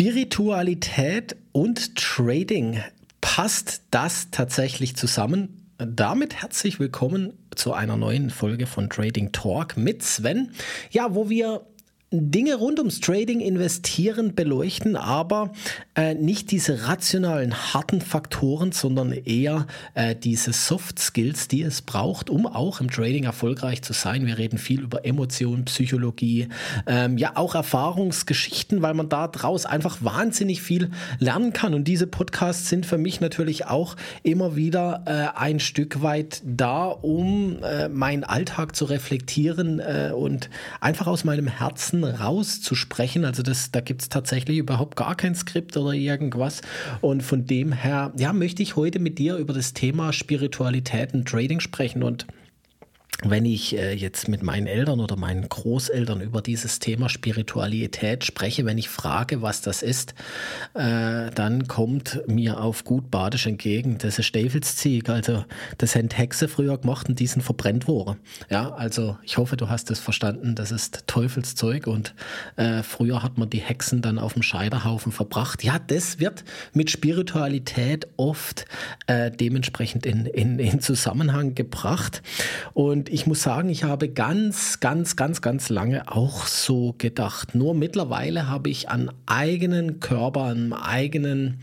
[0.00, 2.80] Spiritualität und Trading.
[3.20, 5.66] Passt das tatsächlich zusammen?
[5.76, 10.52] Damit herzlich willkommen zu einer neuen Folge von Trading Talk mit Sven.
[10.90, 11.66] Ja, wo wir
[12.12, 15.52] Dinge rund ums Trading, Investieren beleuchten, aber
[15.94, 22.28] äh, nicht diese rationalen, harten Faktoren, sondern eher äh, diese Soft Skills, die es braucht,
[22.28, 24.26] um auch im Trading erfolgreich zu sein.
[24.26, 26.48] Wir reden viel über Emotionen, Psychologie,
[26.88, 30.90] ähm, ja auch Erfahrungsgeschichten, weil man da draus einfach wahnsinnig viel
[31.20, 31.74] lernen kann.
[31.74, 36.86] Und diese Podcasts sind für mich natürlich auch immer wieder äh, ein Stück weit da,
[36.86, 40.50] um äh, meinen Alltag zu reflektieren äh, und
[40.80, 43.24] einfach aus meinem Herzen rauszusprechen.
[43.24, 46.60] Also das, da gibt es tatsächlich überhaupt gar kein Skript oder irgendwas.
[47.00, 51.28] Und von dem her, ja, möchte ich heute mit dir über das Thema Spiritualität und
[51.28, 52.26] Trading sprechen und
[53.22, 58.64] wenn ich äh, jetzt mit meinen Eltern oder meinen Großeltern über dieses Thema Spiritualität spreche,
[58.64, 60.14] wenn ich frage, was das ist,
[60.74, 65.08] äh, dann kommt mir auf gut Badisch entgegen, das ist Teufelszieg.
[65.08, 65.44] Also
[65.78, 68.18] das haben Hexe früher gemacht und diesen verbrennt worden.
[68.48, 72.14] Ja, also ich hoffe, du hast es verstanden, das ist Teufelszeug und
[72.56, 75.62] äh, früher hat man die Hexen dann auf dem Scheiterhaufen verbracht.
[75.62, 78.64] Ja, das wird mit Spiritualität oft
[79.08, 82.22] dementsprechend in, in, in Zusammenhang gebracht
[82.74, 87.54] und ich muss sagen, ich habe ganz, ganz, ganz, ganz lange auch so gedacht.
[87.54, 91.60] Nur mittlerweile habe ich an eigenen Körper, an eigenen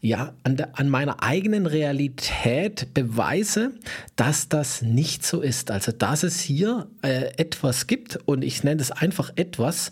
[0.00, 3.72] ja, an, der, an meiner eigenen Realität beweise,
[4.14, 5.72] dass das nicht so ist.
[5.72, 9.90] Also, dass es hier äh, etwas gibt und ich nenne es einfach etwas,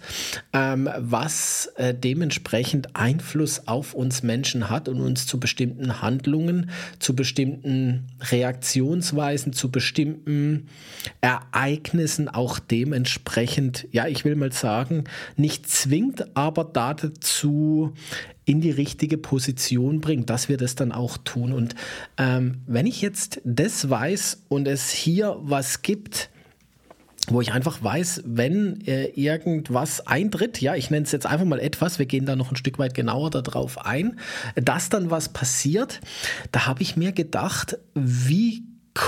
[0.52, 7.16] ähm, was äh, dementsprechend Einfluss auf uns Menschen hat und uns zu bestimmten Handlungen, zu
[7.16, 10.68] bestimmten Reaktionsweisen, zu bestimmten
[11.20, 15.04] Ereignissen auch dementsprechend, ja, ich will mal sagen,
[15.36, 17.92] nicht zwingt, aber dazu
[18.46, 21.52] in die richtige Position bringt, dass wir das dann auch tun.
[21.52, 21.74] Und
[22.16, 26.30] ähm, wenn ich jetzt das weiß und es hier was gibt,
[27.28, 31.58] wo ich einfach weiß, wenn äh, irgendwas eintritt, ja, ich nenne es jetzt einfach mal
[31.58, 34.18] etwas, wir gehen da noch ein Stück weit genauer darauf ein,
[34.54, 36.00] dass dann was passiert,
[36.52, 38.62] da habe ich mir gedacht, wie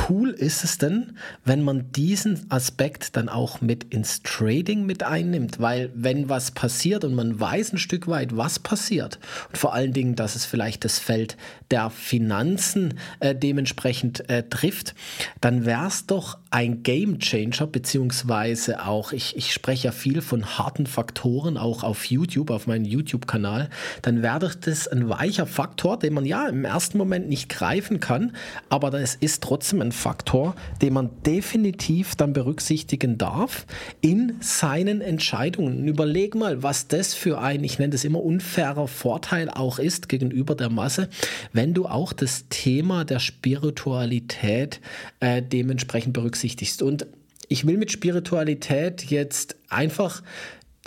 [0.09, 5.61] cool ist es denn, wenn man diesen Aspekt dann auch mit ins Trading mit einnimmt?
[5.61, 9.19] Weil wenn was passiert und man weiß ein Stück weit, was passiert
[9.49, 11.37] und vor allen Dingen, dass es vielleicht das Feld
[11.71, 14.95] der Finanzen äh, dementsprechend äh, trifft,
[15.41, 20.59] dann wäre es doch ein Game Changer, beziehungsweise auch, ich, ich spreche ja viel von
[20.59, 23.69] harten Faktoren, auch auf YouTube, auf meinem YouTube-Kanal,
[24.03, 28.33] dann wäre das ein weicher Faktor, den man ja im ersten Moment nicht greifen kann,
[28.69, 33.67] aber es ist trotzdem Faktor, den man definitiv dann berücksichtigen darf
[34.01, 35.87] in seinen Entscheidungen.
[35.87, 40.55] Überleg mal, was das für ein, ich nenne das immer unfairer Vorteil auch ist gegenüber
[40.55, 41.09] der Masse,
[41.53, 44.81] wenn du auch das Thema der Spiritualität
[45.21, 46.83] äh, dementsprechend berücksichtigst.
[46.83, 47.07] Und
[47.49, 50.23] ich will mit Spiritualität jetzt einfach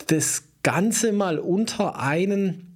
[0.07, 2.70] das Ganze mal unter einen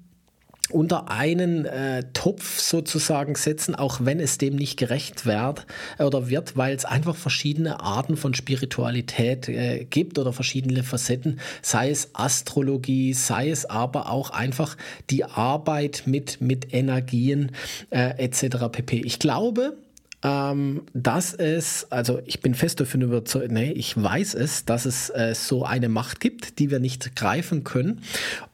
[0.72, 5.66] unter einen äh, Topf sozusagen setzen, auch wenn es dem nicht gerecht wird
[6.00, 11.92] oder wird, weil es einfach verschiedene Arten von Spiritualität äh, gibt oder verschiedene Facetten, sei
[11.92, 14.76] es Astrologie, sei es aber auch einfach
[15.10, 17.52] die Arbeit mit, mit Energien
[17.92, 18.66] äh, etc.
[18.72, 19.02] pp.
[19.02, 19.78] Ich glaube,
[20.24, 25.12] ähm, dass es, also ich bin fest davon überzeugt, nee, ich weiß es, dass es
[25.12, 28.02] äh, so eine Macht gibt, die wir nicht greifen können.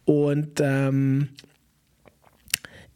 [0.04, 1.30] Und ähm,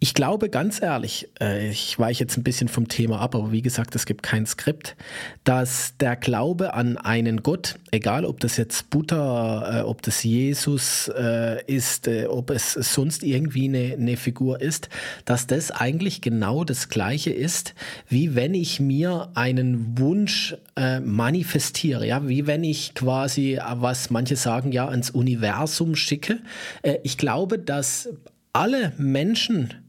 [0.05, 3.63] ich glaube ganz ehrlich, äh, ich weiche jetzt ein bisschen vom Thema ab, aber wie
[3.63, 4.95] gesagt, es gibt kein Skript,
[5.43, 11.07] dass der Glaube an einen Gott, egal ob das jetzt Buddha, äh, ob das Jesus
[11.07, 14.89] äh, ist, ob es sonst irgendwie eine, eine Figur ist,
[15.25, 17.73] dass das eigentlich genau das gleiche ist,
[18.07, 20.55] wie wenn ich mir einen Wunsch
[21.03, 26.39] manifestiere, ja, wie wenn ich quasi, was manche sagen, ja, ans Universum schicke.
[27.03, 28.09] ich glaube, dass
[28.51, 29.84] alle Menschen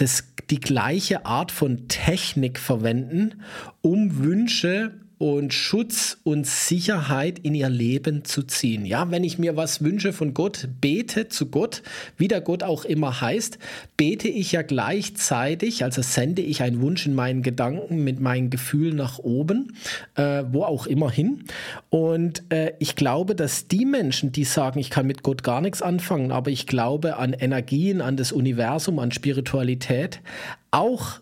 [0.00, 3.42] das, die gleiche Art von Technik verwenden,
[3.82, 8.86] um Wünsche und Schutz und Sicherheit in ihr Leben zu ziehen.
[8.86, 11.82] Ja, wenn ich mir was wünsche von Gott, bete zu Gott,
[12.16, 13.58] wie der Gott auch immer heißt,
[13.96, 18.96] bete ich ja gleichzeitig, also sende ich einen Wunsch in meinen Gedanken mit meinen Gefühlen
[18.96, 19.74] nach oben,
[20.14, 21.44] äh, wo auch immer hin.
[21.90, 25.82] Und äh, ich glaube, dass die Menschen, die sagen, ich kann mit Gott gar nichts
[25.82, 30.20] anfangen, aber ich glaube an Energien, an das Universum, an Spiritualität,
[30.70, 31.20] auch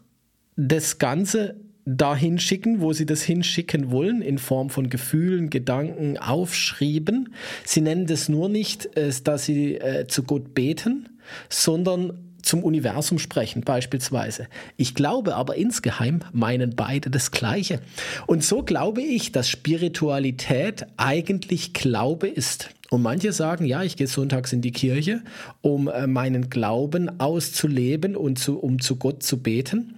[0.57, 1.57] das Ganze
[1.87, 7.33] dahin schicken, wo sie das hinschicken wollen, in Form von Gefühlen, Gedanken aufschrieben.
[7.65, 11.09] Sie nennen das nur nicht, äh, dass sie äh, zu Gott beten,
[11.49, 14.47] sondern zum Universum sprechen beispielsweise.
[14.77, 17.81] Ich glaube aber insgeheim meinen beide das Gleiche.
[18.27, 22.71] Und so glaube ich, dass Spiritualität eigentlich Glaube ist.
[22.91, 25.23] Und manche sagen, ja, ich gehe sonntags in die Kirche,
[25.61, 29.96] um äh, meinen Glauben auszuleben und zu, um zu Gott zu beten.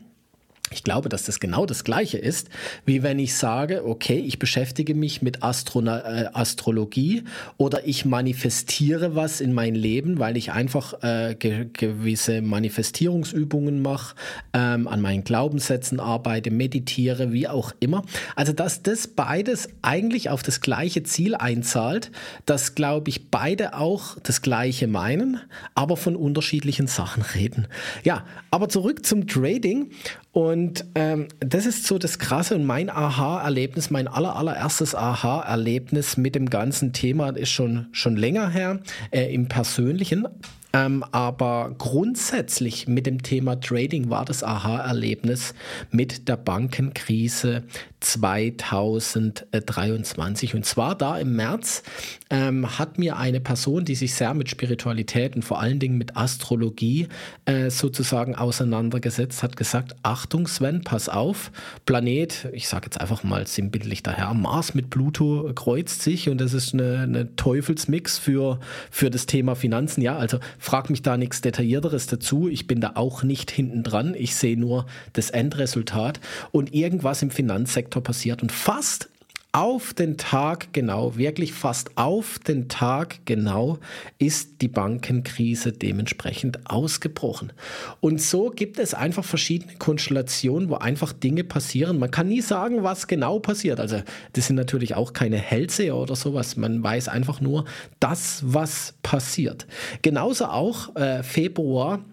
[0.70, 2.48] Ich glaube, dass das genau das Gleiche ist,
[2.84, 7.24] wie wenn ich sage, okay, ich beschäftige mich mit Astro äh, Astrologie
[7.56, 14.14] oder ich manifestiere was in mein Leben, weil ich einfach äh, ge gewisse Manifestierungsübungen mache,
[14.52, 18.02] ähm, an meinen Glaubenssätzen arbeite, meditiere, wie auch immer.
[18.36, 22.10] Also, dass das beides eigentlich auf das gleiche Ziel einzahlt,
[22.46, 25.40] dass, glaube ich, beide auch das Gleiche meinen,
[25.74, 27.66] aber von unterschiedlichen Sachen reden.
[28.04, 29.90] Ja, aber zurück zum Trading.
[30.32, 36.34] Und ähm, das ist so das Krasse und mein Aha-Erlebnis, mein aller, allererstes Aha-Erlebnis mit
[36.34, 38.80] dem ganzen Thema ist schon, schon länger her
[39.10, 40.28] äh, im Persönlichen.
[40.72, 45.54] Ähm, aber grundsätzlich mit dem Thema Trading war das Aha-Erlebnis
[45.90, 47.64] mit der Bankenkrise
[48.00, 50.54] 2023.
[50.54, 51.82] Und zwar da im März
[52.30, 56.16] ähm, hat mir eine Person, die sich sehr mit Spiritualität und vor allen Dingen mit
[56.16, 57.08] Astrologie
[57.46, 61.50] äh, sozusagen auseinandergesetzt hat, gesagt, Achtung Sven, pass auf,
[61.86, 66.52] Planet, ich sage jetzt einfach mal sinnbildlich daher, Mars mit Pluto kreuzt sich und das
[66.52, 68.60] ist eine, eine Teufelsmix für,
[68.90, 70.02] für das Thema Finanzen.
[70.02, 70.38] Ja, also
[70.68, 72.46] frag mich da nichts Detaillierteres dazu.
[72.46, 74.14] Ich bin da auch nicht hinten dran.
[74.14, 74.84] Ich sehe nur
[75.14, 76.20] das Endresultat
[76.52, 78.42] und irgendwas im Finanzsektor passiert.
[78.42, 79.08] Und fast
[79.52, 83.78] auf den Tag genau, wirklich fast auf den Tag genau
[84.18, 87.52] ist die Bankenkrise dementsprechend ausgebrochen.
[88.00, 91.98] Und so gibt es einfach verschiedene Konstellationen, wo einfach Dinge passieren.
[91.98, 93.80] Man kann nie sagen, was genau passiert.
[93.80, 94.02] Also
[94.34, 96.56] das sind natürlich auch keine Hellseher oder sowas.
[96.56, 97.64] Man weiß einfach nur
[98.00, 99.66] das, was passiert.
[100.02, 102.04] Genauso auch äh, Februar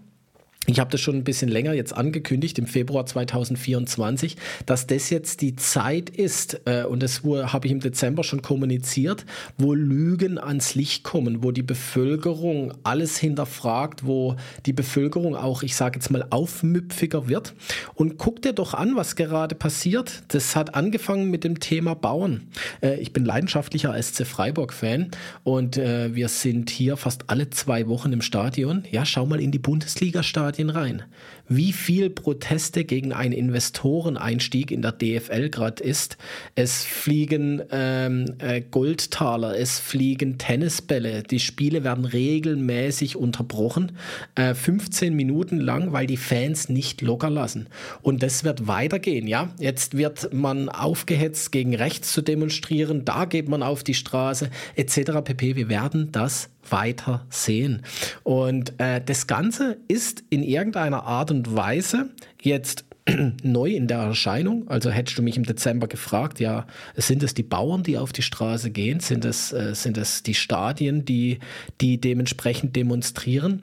[0.65, 5.41] ich habe das schon ein bisschen länger jetzt angekündigt, im Februar 2024, dass das jetzt
[5.41, 9.25] die Zeit ist, äh, und das habe ich im Dezember schon kommuniziert,
[9.57, 14.35] wo Lügen ans Licht kommen, wo die Bevölkerung alles hinterfragt, wo
[14.65, 17.53] die Bevölkerung auch, ich sage jetzt mal, aufmüpfiger wird.
[17.93, 20.23] Und guck dir doch an, was gerade passiert.
[20.29, 22.47] Das hat angefangen mit dem Thema Bauern.
[22.81, 25.11] Äh, ich bin leidenschaftlicher SC Freiburg-Fan
[25.43, 28.83] und äh, wir sind hier fast alle zwei Wochen im Stadion.
[28.91, 31.03] Ja, schau mal in die Bundesliga-Stadien Stadien rein.
[31.47, 36.17] Wie viel Proteste gegen einen Investoreneinstieg in der DFL gerade ist.
[36.55, 41.23] Es fliegen ähm, äh, Goldtaler, es fliegen Tennisbälle.
[41.23, 43.91] Die Spiele werden regelmäßig unterbrochen,
[44.35, 47.67] äh, 15 Minuten lang, weil die Fans nicht locker lassen.
[48.01, 49.27] Und das wird weitergehen.
[49.27, 53.05] Ja, jetzt wird man aufgehetzt, gegen rechts zu demonstrieren.
[53.05, 55.21] Da geht man auf die Straße etc.
[55.23, 55.55] pp.
[55.57, 57.83] Wir werden das weiter sehen.
[58.23, 62.09] Und äh, das Ganze ist in irgendeiner Art und Weise
[62.41, 62.85] jetzt
[63.43, 64.67] neu in der Erscheinung.
[64.67, 66.65] Also hättest du mich im Dezember gefragt, ja,
[66.95, 68.99] sind es die Bauern, die auf die Straße gehen?
[68.99, 71.39] Sind es, äh, sind es die Stadien, die,
[71.81, 73.61] die dementsprechend demonstrieren?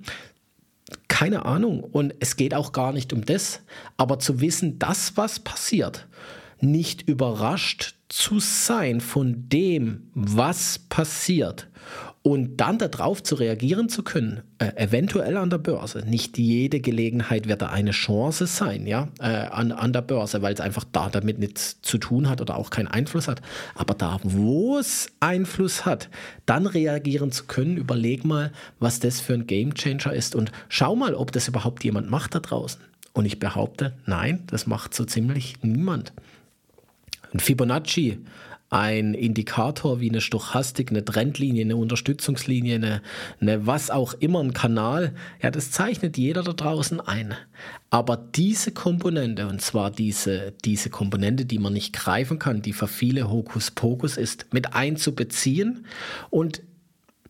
[1.09, 1.83] Keine Ahnung.
[1.83, 3.61] Und es geht auch gar nicht um das.
[3.97, 6.07] Aber zu wissen, dass was passiert,
[6.61, 11.69] nicht überrascht zu sein von dem, was passiert
[12.23, 16.05] und dann darauf zu reagieren zu können, äh, eventuell an der Börse.
[16.07, 20.55] Nicht jede Gelegenheit wird da eine Chance sein, ja, äh, an, an der Börse, weil
[20.55, 23.43] es einfach da damit nichts zu tun hat oder auch keinen Einfluss hat.
[23.75, 26.11] Aber da, wo es Einfluss hat,
[26.47, 31.15] dann reagieren zu können, überleg mal, was das für ein Gamechanger ist und schau mal,
[31.15, 32.81] ob das überhaupt jemand macht da draußen.
[33.15, 36.13] Und ich behaupte, nein, das macht so ziemlich niemand.
[37.33, 38.19] Ein Fibonacci
[38.73, 43.03] ein Indikator wie eine Stochastik, eine Trendlinie, eine Unterstützungslinie, eine,
[43.39, 47.35] eine was auch immer, ein Kanal, ja, das zeichnet jeder da draußen ein.
[47.91, 52.89] Aber diese Komponente, und zwar diese, diese Komponente, die man nicht greifen kann, die für
[52.89, 55.85] viele Hokuspokus ist, mit einzubeziehen
[56.31, 56.63] und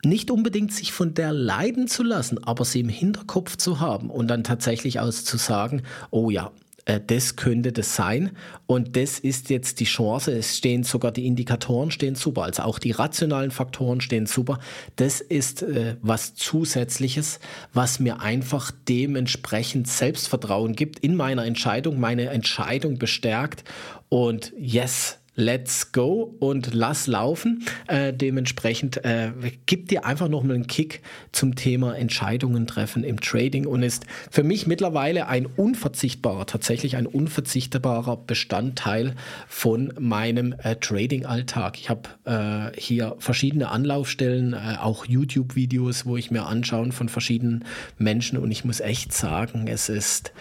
[0.04, 4.28] nicht unbedingt sich von der leiden zu lassen, aber sie im Hinterkopf zu haben und
[4.28, 6.52] dann tatsächlich aus zu sagen, oh ja,
[6.84, 8.32] das könnte das sein
[8.66, 10.32] und das ist jetzt die Chance.
[10.32, 14.58] Es stehen sogar die Indikatoren stehen super, also auch die rationalen Faktoren stehen super.
[14.96, 17.38] Das ist äh, was Zusätzliches,
[17.72, 23.64] was mir einfach dementsprechend Selbstvertrauen gibt in meiner Entscheidung, meine Entscheidung bestärkt
[24.08, 27.64] und yes, let's go und lass laufen.
[27.86, 29.32] Äh, dementsprechend äh,
[29.66, 31.00] gibt dir einfach nochmal einen Kick
[31.32, 37.06] zum Thema Entscheidungen treffen im Trading und ist für mich mittlerweile ein unverzichtbarer, tatsächlich ein
[37.06, 39.14] unverzichtbarer Bestandteil
[39.48, 41.78] von meinem äh, Trading-Alltag.
[41.78, 47.64] Ich habe äh, hier verschiedene Anlaufstellen, äh, auch YouTube-Videos, wo ich mir anschaue von verschiedenen
[47.96, 50.32] Menschen und ich muss echt sagen, es ist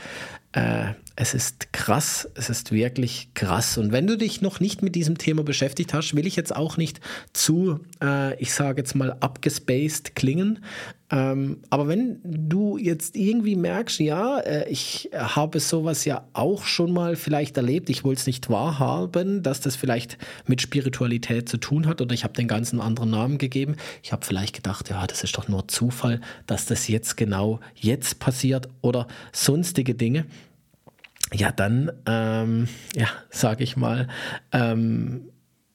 [0.54, 3.78] äh, es ist krass, es ist wirklich krass.
[3.78, 6.78] Und wenn du dich noch nicht mit diesem Thema beschäftigt hast, will ich jetzt auch
[6.78, 7.00] nicht
[7.32, 10.66] zu, äh, ich sage jetzt mal, abgespaced klingen.
[11.12, 16.92] Ähm, aber wenn du jetzt irgendwie merkst, ja, äh, ich habe sowas ja auch schon
[16.92, 21.86] mal vielleicht erlebt, ich wollte es nicht wahrhaben, dass das vielleicht mit Spiritualität zu tun
[21.86, 23.76] hat oder ich habe den ganzen anderen Namen gegeben.
[24.02, 28.18] Ich habe vielleicht gedacht, ja, das ist doch nur Zufall, dass das jetzt genau jetzt
[28.18, 30.26] passiert oder sonstige Dinge
[31.34, 34.08] ja, dann, ähm, ja, sage ich mal,
[34.52, 35.30] ähm,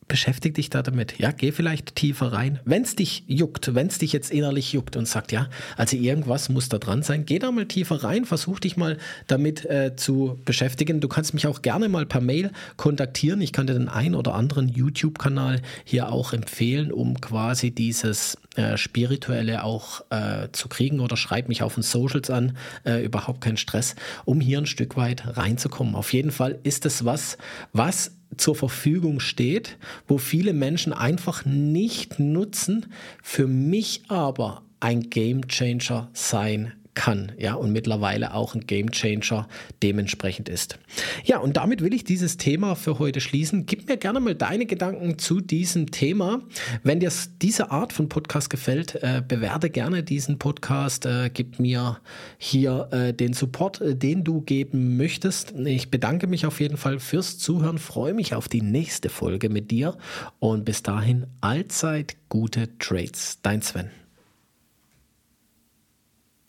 [0.08, 1.18] beschäftige dich da damit.
[1.18, 2.60] Ja, geh vielleicht tiefer rein.
[2.64, 6.48] Wenn es dich juckt, wenn es dich jetzt innerlich juckt und sagt, ja, also irgendwas
[6.48, 10.38] muss da dran sein, geh da mal tiefer rein, versuch dich mal damit äh, zu
[10.44, 11.00] beschäftigen.
[11.00, 13.40] Du kannst mich auch gerne mal per Mail kontaktieren.
[13.40, 18.76] Ich kann dir den einen oder anderen YouTube-Kanal hier auch empfehlen, um quasi dieses äh,
[18.76, 23.56] Spirituelle auch äh, zu kriegen oder schreib mich auf den Socials an, äh, überhaupt kein
[23.56, 25.94] Stress, um hier ein Stück weit reinzukommen.
[25.94, 27.38] Auf jeden Fall ist es was,
[27.72, 32.86] was zur Verfügung steht, wo viele Menschen einfach nicht nutzen,
[33.22, 39.46] für mich aber ein Game Changer sein kann, ja, und mittlerweile auch ein Game Changer
[39.82, 40.80] dementsprechend ist.
[41.24, 43.66] Ja, und damit will ich dieses Thema für heute schließen.
[43.66, 46.40] Gib mir gerne mal deine Gedanken zu diesem Thema.
[46.82, 52.00] Wenn dir diese Art von Podcast gefällt, äh, bewerte gerne diesen Podcast, äh, gib mir
[52.38, 55.52] hier äh, den Support, äh, den du geben möchtest.
[55.52, 59.70] Ich bedanke mich auf jeden Fall fürs Zuhören, freue mich auf die nächste Folge mit
[59.70, 59.96] dir
[60.38, 63.38] und bis dahin allzeit gute Trades.
[63.42, 64.05] Dein Sven.